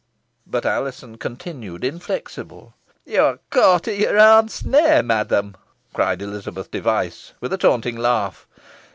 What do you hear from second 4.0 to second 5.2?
own snare,